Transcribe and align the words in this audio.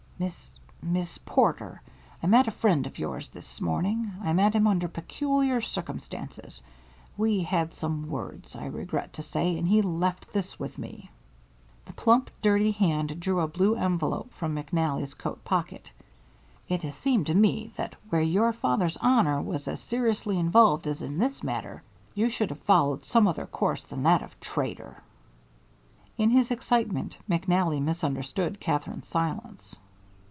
"Miss 0.21 0.51
Miss 0.83 1.17
Porter, 1.17 1.81
I 2.21 2.27
met 2.27 2.47
a 2.47 2.51
friend 2.51 2.85
of 2.85 2.99
yours 2.99 3.29
this 3.29 3.59
morning. 3.59 4.11
I 4.23 4.33
met 4.33 4.53
him 4.53 4.67
under 4.67 4.87
peculiar 4.87 5.61
circumstances. 5.61 6.61
We 7.17 7.41
had 7.41 7.73
some 7.73 8.07
words, 8.07 8.55
I 8.55 8.67
regret 8.67 9.13
to 9.13 9.23
say, 9.23 9.57
and 9.57 9.67
he 9.67 9.81
left 9.81 10.31
this 10.31 10.59
with 10.59 10.77
me." 10.77 11.09
The 11.87 11.93
plump, 11.93 12.29
dirty 12.39 12.69
hand 12.69 13.19
drew 13.19 13.39
a 13.39 13.47
blue 13.47 13.73
envelope 13.75 14.31
from 14.33 14.55
McNally's 14.55 15.15
coat 15.15 15.43
pocket. 15.43 15.89
"It 16.69 16.83
has 16.83 16.93
seemed 16.93 17.25
to 17.25 17.33
me 17.33 17.73
that 17.75 17.95
where 18.11 18.21
your 18.21 18.53
father's 18.53 18.97
honor 18.97 19.41
was 19.41 19.67
as 19.67 19.79
seriously 19.79 20.37
involved 20.37 20.85
as 20.85 21.01
in 21.01 21.17
this 21.17 21.41
matter, 21.43 21.81
you 22.13 22.29
should 22.29 22.51
have 22.51 22.59
followed 22.61 23.05
some 23.05 23.27
other 23.27 23.47
course 23.47 23.85
than 23.85 24.03
that 24.03 24.21
of 24.21 24.39
traitor." 24.39 25.01
In 26.15 26.29
his 26.29 26.51
excitement, 26.51 27.17
McNally 27.27 27.81
misunderstood 27.81 28.59
Katherine's 28.59 29.07
silence. 29.07 29.79